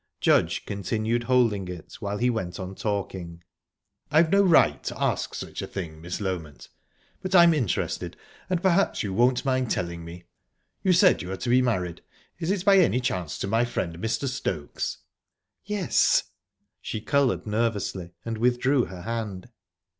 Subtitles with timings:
[0.19, 3.43] Judge continued holding it while he went on talking.
[4.09, 6.69] "I've no right to ask such a thing, Miss Loment,
[7.21, 8.17] but I'm interested,
[8.49, 10.23] and perhaps you won't mind telling me.
[10.81, 12.01] You said you are to be married;
[12.39, 14.27] is it, by any chance, to my friend Mr.
[14.27, 14.97] Stokes?"
[15.65, 16.23] "Yes."
[16.81, 19.49] She coloured nervously, and withdrew her hand.